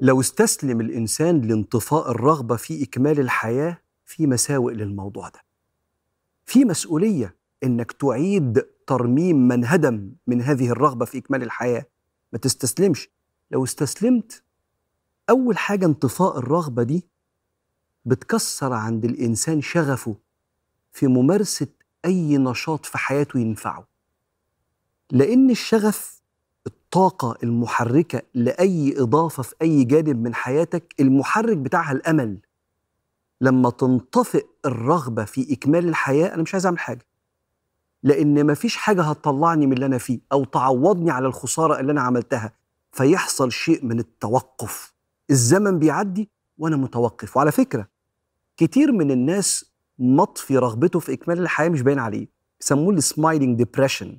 لو 0.00 0.20
استسلم 0.20 0.80
الإنسان 0.80 1.40
لانطفاء 1.40 2.10
الرغبة 2.10 2.56
في 2.56 2.82
إكمال 2.82 3.20
الحياة 3.20 3.78
في 4.04 4.26
مساوئ 4.26 4.74
للموضوع 4.74 5.28
ده. 5.28 5.40
في 6.46 6.64
مسؤولية 6.64 7.36
إنك 7.64 7.92
تعيد 7.92 8.66
ترميم 8.86 9.48
من 9.48 9.64
هدم 9.64 10.12
من 10.26 10.42
هذه 10.42 10.68
الرغبة 10.70 11.04
في 11.04 11.18
إكمال 11.18 11.42
الحياة. 11.42 11.86
ما 12.32 12.38
تستسلمش. 12.38 13.08
لو 13.50 13.64
استسلمت 13.64 14.42
أول 15.30 15.58
حاجة 15.58 15.86
انطفاء 15.86 16.38
الرغبة 16.38 16.82
دي 16.82 17.08
بتكسر 18.04 18.72
عند 18.72 19.04
الإنسان 19.04 19.60
شغفه 19.60 20.16
في 20.92 21.06
ممارسة 21.06 21.66
أي 22.04 22.38
نشاط 22.38 22.86
في 22.86 22.98
حياته 22.98 23.38
ينفعه. 23.38 23.86
لأن 25.10 25.50
الشغف 25.50 26.19
الطاقة 26.94 27.36
المحركة 27.42 28.22
لأي 28.34 28.94
إضافة 28.98 29.42
في 29.42 29.54
أي 29.62 29.84
جانب 29.84 30.22
من 30.22 30.34
حياتك 30.34 30.94
المحرك 31.00 31.56
بتاعها 31.56 31.92
الأمل. 31.92 32.38
لما 33.40 33.70
تنطفئ 33.70 34.46
الرغبة 34.66 35.24
في 35.24 35.52
إكمال 35.52 35.88
الحياة 35.88 36.34
أنا 36.34 36.42
مش 36.42 36.54
عايز 36.54 36.66
أعمل 36.66 36.78
حاجة. 36.78 37.06
لأن 38.02 38.46
مفيش 38.46 38.76
حاجة 38.76 39.02
هتطلعني 39.02 39.66
من 39.66 39.72
اللي 39.72 39.86
أنا 39.86 39.98
فيه 39.98 40.20
أو 40.32 40.44
تعوضني 40.44 41.10
على 41.10 41.26
الخسارة 41.26 41.80
اللي 41.80 41.92
أنا 41.92 42.00
عملتها. 42.00 42.52
فيحصل 42.92 43.52
شيء 43.52 43.84
من 43.84 43.98
التوقف. 43.98 44.92
الزمن 45.30 45.78
بيعدي 45.78 46.30
وأنا 46.58 46.76
متوقف. 46.76 47.36
وعلى 47.36 47.52
فكرة 47.52 47.88
كتير 48.56 48.92
من 48.92 49.10
الناس 49.10 49.72
مطفي 49.98 50.58
رغبته 50.58 50.98
في 50.98 51.12
إكمال 51.12 51.38
الحياة 51.38 51.68
مش 51.68 51.82
باين 51.82 51.98
عليه. 51.98 52.26
يسموه 52.62 52.94
ال 52.94 53.02
smiling 53.02 53.58
depression 53.58 54.18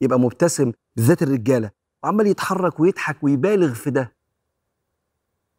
يبقى 0.00 0.20
مبتسم 0.20 0.72
بالذات 0.96 1.22
الرجالة. 1.22 1.79
وعمال 2.02 2.26
يتحرك 2.26 2.80
ويضحك 2.80 3.24
ويبالغ 3.24 3.74
في 3.74 3.90
ده. 3.90 4.12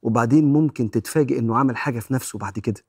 وبعدين 0.02 0.54
ممكن 0.54 0.92
تتفاجئ 0.92 1.40
إنه 1.40 1.58
عمل 1.58 1.78
حاجة 1.78 2.00
في 2.00 2.14
نفسه 2.14 2.40
بعد 2.40 2.60
كده. 2.60 2.82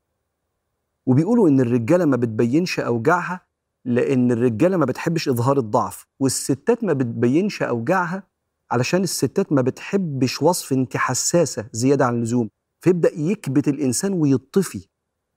وبيقولوا 1.07 1.49
إن 1.49 1.61
الرجالة 1.61 2.05
ما 2.05 2.17
بتبينش 2.17 2.81
أوجاعها 2.81 3.41
لأن 3.85 4.33
الرجالة 4.33 4.77
ما 4.77 4.85
بتحبش 4.85 5.29
إظهار 5.29 5.59
الضعف 5.59 6.07
والستات 6.21 6.85
ما 6.85 6.93
بتبينش 6.93 7.63
أوجاعها 7.63 8.23
علشان 8.71 9.03
الستات 9.03 9.53
ما 9.53 9.63
بتحبش 9.63 10.43
وصف 10.43 10.73
انت 10.73 10.97
حساسة 10.97 11.69
زيادة 11.73 12.07
عن 12.07 12.15
اللزوم. 12.15 12.51
فيبدأ 12.81 13.11
يكبت 13.15 13.69
الإنسان 13.69 14.13
ويطفي. 14.13 14.89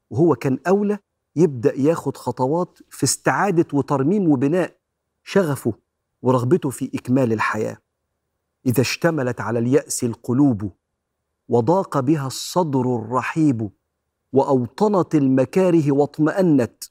وهو 0.09 0.35
كان 0.35 0.59
أولى 0.67 0.99
يبدأ 1.35 1.73
ياخد 1.79 2.17
خطوات 2.17 2.79
في 2.89 3.03
استعادة 3.03 3.65
وترميم 3.73 4.29
وبناء 4.29 4.75
شغفه 5.23 5.73
ورغبته 6.21 6.69
في 6.69 6.91
إكمال 6.95 7.33
الحياة. 7.33 7.77
إذا 8.65 8.81
اشتملت 8.81 9.41
على 9.41 9.59
اليأس 9.59 10.03
القلوب 10.03 10.71
وضاق 11.49 11.99
بها 11.99 12.27
الصدر 12.27 12.95
الرحيب 12.95 13.69
وأوطنت 14.33 15.15
المكاره 15.15 15.91
واطمأنت 15.91 16.83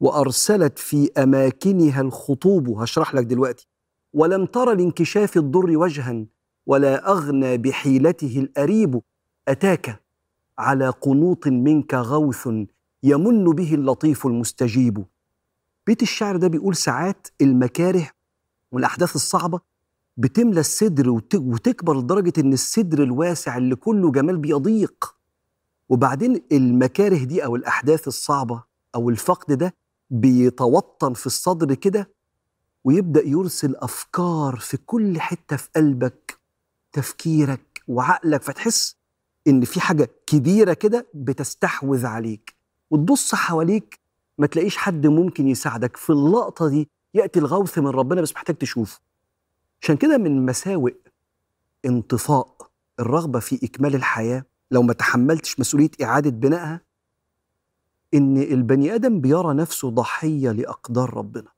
وأرسلت 0.00 0.78
في 0.78 1.10
أماكنها 1.18 2.00
الخطوب 2.00 2.68
هشرح 2.68 3.14
لك 3.14 3.24
دلوقتي 3.24 3.68
ولم 4.12 4.46
تر 4.46 4.72
لانكشاف 4.74 5.36
الضر 5.36 5.76
وجها 5.78 6.26
ولا 6.66 7.10
أغنى 7.10 7.56
بحيلته 7.58 8.38
الأريب 8.38 9.00
أتاك 9.48 10.02
على 10.58 10.88
قنوط 10.88 11.46
منك 11.46 11.94
غوث 11.94 12.48
يمن 13.02 13.44
به 13.44 13.74
اللطيف 13.74 14.26
المستجيب. 14.26 15.04
بيت 15.86 16.02
الشعر 16.02 16.36
ده 16.36 16.48
بيقول 16.48 16.76
ساعات 16.76 17.28
المكاره 17.40 18.10
والأحداث 18.72 19.16
الصعبة 19.16 19.60
بتملى 20.18 20.60
الصدر 20.60 21.10
وتكبر 21.34 21.96
لدرجة 21.98 22.32
إن 22.38 22.52
الصدر 22.52 23.02
الواسع 23.02 23.56
اللي 23.56 23.76
كله 23.76 24.12
جمال 24.12 24.36
بيضيق. 24.38 25.14
وبعدين 25.88 26.42
المكاره 26.52 27.24
دي 27.24 27.44
أو 27.44 27.56
الأحداث 27.56 28.08
الصعبة 28.08 28.62
أو 28.94 29.10
الفقد 29.10 29.52
ده 29.58 29.74
بيتوطن 30.10 31.12
في 31.14 31.26
الصدر 31.26 31.74
كده 31.74 32.10
ويبدأ 32.84 33.22
يرسل 33.26 33.76
أفكار 33.76 34.56
في 34.56 34.76
كل 34.76 35.20
حتة 35.20 35.56
في 35.56 35.68
قلبك 35.76 36.38
تفكيرك 36.92 37.82
وعقلك 37.88 38.42
فتحس 38.42 38.96
إن 39.46 39.64
في 39.64 39.80
حاجة 39.80 40.10
كبيرة 40.26 40.72
كده 40.72 41.06
بتستحوذ 41.14 42.06
عليك. 42.06 42.54
وتبص 42.90 43.34
حواليك 43.34 43.98
ما 44.38 44.46
تلاقيش 44.46 44.76
حد 44.76 45.06
ممكن 45.06 45.48
يساعدك. 45.48 45.96
في 45.96 46.10
اللقطة 46.10 46.68
دي 46.68 46.88
يأتي 47.14 47.38
الغوث 47.38 47.78
من 47.78 47.86
ربنا 47.88 48.20
بس 48.20 48.32
محتاج 48.34 48.56
تشوفه. 48.56 49.00
عشان 49.82 49.96
كده 49.96 50.18
من 50.18 50.46
مساوئ 50.46 50.94
انطفاء 51.84 52.56
الرغبة 53.00 53.40
في 53.40 53.60
إكمال 53.64 53.94
الحياة 53.94 54.44
لو 54.70 54.82
ما 54.82 54.92
تحملتش 54.92 55.60
مسؤولية 55.60 55.90
إعادة 56.02 56.30
بنائها 56.30 56.80
إن 58.14 58.36
البني 58.36 58.94
آدم 58.94 59.20
بيرى 59.20 59.54
نفسه 59.54 59.90
ضحية 59.90 60.52
لأقدار 60.52 61.14
ربنا. 61.14 61.50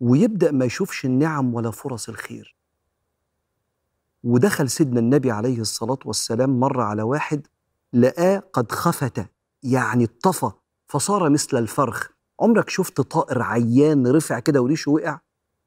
ويبدأ 0.00 0.50
ما 0.50 0.64
يشوفش 0.64 1.04
النعم 1.04 1.54
ولا 1.54 1.70
فرص 1.70 2.08
الخير. 2.08 2.56
ودخل 4.24 4.70
سيدنا 4.70 5.00
النبي 5.00 5.30
عليه 5.30 5.60
الصلاة 5.60 5.98
والسلام 6.04 6.60
مر 6.60 6.80
على 6.80 7.02
واحد 7.02 7.46
لقاه 7.92 8.38
قد 8.52 8.72
خفت 8.72 9.26
يعني 9.62 10.04
اطفى 10.04 10.50
فصار 10.86 11.30
مثل 11.30 11.58
الفرخ. 11.58 12.08
عمرك 12.40 12.68
شفت 12.68 13.00
طائر 13.00 13.42
عيان 13.42 14.06
رفع 14.06 14.38
كده 14.38 14.62
وريشه 14.62 14.90
وقع؟ 14.90 15.18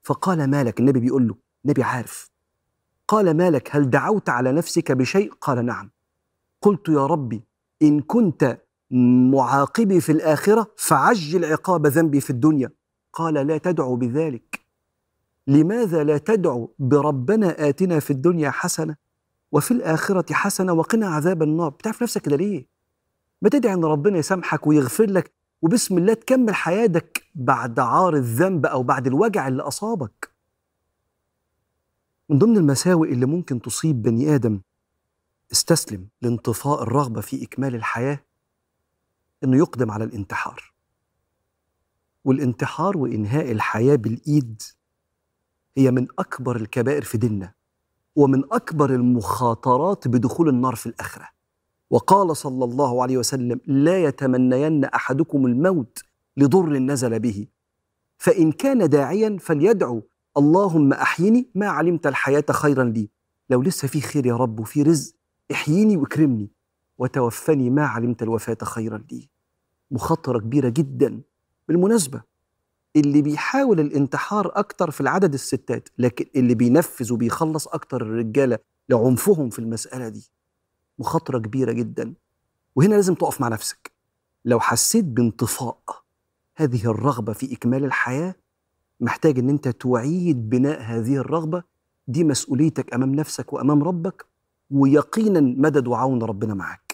فقال 0.06 0.50
مالك 0.50 0.80
النبي 0.80 1.00
بيقول 1.00 1.28
له 1.28 1.36
النبي 1.66 1.84
عارف. 1.84 2.30
قال 3.08 3.38
مالك 3.38 3.76
هل 3.76 3.90
دعوت 3.90 4.30
على 4.30 4.52
نفسك 4.52 4.92
بشيء؟ 4.92 5.34
قال 5.42 5.66
نعم. 5.66 5.92
قلت 6.62 6.90
يا 6.90 7.06
ربي 7.06 7.44
إن 7.82 8.02
كنت 8.02 8.58
معاقبي 9.32 10.02
في 10.02 10.12
الآخرة 10.12 10.72
فعجل 10.78 11.46
عقاب 11.46 11.88
ذنبي 11.88 12.22
في 12.22 12.30
الدنيا. 12.30 12.70
قال 13.14 13.34
لا 13.34 13.58
تدعو 13.58 13.96
بذلك. 13.96 14.60
لماذا 15.48 16.04
لا 16.04 16.18
تدعو 16.18 16.76
بربنا 16.80 17.70
آتنا 17.70 18.00
في 18.00 18.12
الدنيا 18.12 18.50
حسنة 18.52 18.96
وفي 19.52 19.72
الآخرة 19.72 20.34
حسنة 20.34 20.74
وقنا 20.74 21.08
عذاب 21.08 21.44
النار؟ 21.44 21.70
بتعرف 21.70 22.04
نفسك 22.04 22.22
كده 22.22 22.36
ليه؟ 22.36 22.68
ما 23.42 23.50
تدعي 23.50 23.74
إن 23.74 23.86
ربنا 23.86 24.18
يسامحك 24.18 24.68
ويغفر 24.68 25.06
لك 25.06 25.34
وبسم 25.66 25.98
الله 25.98 26.14
تكمل 26.14 26.56
حياتك 26.56 27.24
بعد 27.36 27.80
عار 27.80 28.16
الذنب 28.16 28.66
أو 28.66 28.84
بعد 28.84 29.08
الوجع 29.08 29.48
اللي 29.48 29.64
أصابك. 29.64 30.32
من 32.30 32.40
ضمن 32.40 32.58
المساوئ 32.58 33.14
اللي 33.14 33.26
ممكن 33.26 33.62
تصيب 33.62 34.02
بني 34.02 34.36
آدم 34.36 34.62
استسلم 35.52 36.08
لانطفاء 36.22 36.84
الرغبة 36.84 37.22
في 37.22 37.44
إكمال 37.44 37.76
الحياة 37.76 38.20
إنه 39.44 39.58
يقدم 39.58 39.92
على 39.92 40.04
الانتحار. 40.04 40.74
والانتحار 42.26 42.98
وإنهاء 42.98 43.52
الحياة 43.52 43.96
بالإيد 43.96 44.62
هي 45.78 45.92
من 45.92 46.08
أكبر 46.20 46.56
الكبائر 46.56 47.04
في 47.04 47.18
ديننا 47.18 47.54
ومن 48.16 48.44
أكبر 48.54 48.90
المخاطرات 48.90 50.08
بدخول 50.08 50.50
النار 50.50 50.76
في 50.76 50.86
الآخرة. 50.86 51.35
وقال 51.96 52.38
صلى 52.38 52.66
الله 52.66 53.04
عليه 53.04 53.18
وسلم 53.18 53.60
لا 53.66 54.04
يتمنين 54.04 54.86
أحدكم 54.86 55.46
الموت 55.46 56.00
لضر 56.38 56.70
نزل 56.70 57.20
به. 57.20 57.48
فإن 58.18 58.52
كان 58.52 58.90
داعيا 58.90 59.38
فليدعو. 59.40 60.04
اللهم 60.38 60.94
أحيني 60.94 61.50
ما 61.56 61.68
علمت 61.68 62.08
الحياة 62.08 62.46
خيرا 62.52 62.84
لي. 62.84 63.10
لو 63.50 63.62
لسه 63.62 63.88
في 63.88 64.02
خير 64.02 64.26
يا 64.26 64.36
رب 64.36 64.60
وفي 64.60 64.82
رزق 64.84 65.14
احييني 65.52 65.98
واكرمني. 65.98 66.52
وتوفني 66.98 67.70
ما 67.70 67.86
علمت 67.86 68.24
الوفاة 68.24 68.58
خيرا 68.64 69.04
لي. 69.12 69.30
مخاطرة 69.92 70.40
كبيرة 70.40 70.70
جدا. 70.70 71.22
بالمناسبة 71.68 72.22
اللي 72.96 73.22
بيحاول 73.22 73.80
الانتحار 73.80 74.52
أكتر 74.56 74.92
في 74.92 75.02
العدد 75.02 75.34
الستات 75.34 75.90
لكن 75.98 76.26
اللي 76.36 76.56
بينفذ 76.56 77.14
وبيخلص 77.14 77.68
أكتر 77.68 78.02
الرجالة 78.02 78.58
لعنفهم 78.90 79.50
في 79.50 79.60
المسألة 79.60 80.10
دي. 80.10 80.35
مخاطرة 81.00 81.38
كبيرة 81.40 81.72
جدا. 81.72 82.14
وهنا 82.76 82.96
لازم 82.96 83.14
تقف 83.14 83.42
مع 83.42 83.48
نفسك. 83.48 83.92
لو 84.46 84.60
حسيت 84.60 85.06
بانطفاء 85.06 85.80
هذه 86.56 86.86
الرغبة 86.86 87.34
في 87.34 87.54
إكمال 87.54 87.86
الحياة 87.86 88.36
محتاج 89.00 89.40
إن 89.40 89.50
أنت 89.50 89.68
تعيد 89.68 90.50
بناء 90.50 90.82
هذه 90.82 91.16
الرغبة. 91.16 91.64
دي 92.08 92.24
مسؤوليتك 92.24 92.94
أمام 92.94 93.16
نفسك 93.16 93.54
وأمام 93.54 93.84
ربك 93.84 94.26
ويقينا 94.72 95.40
مدد 95.40 95.88
وعون 95.88 96.24
ربنا 96.24 96.54
معاك. 96.54 96.85